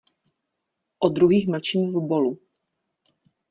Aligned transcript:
O 0.99 1.09
druhých 1.09 1.47
mlčím 1.47 1.93
v 1.93 2.07
bolu. 2.07 2.37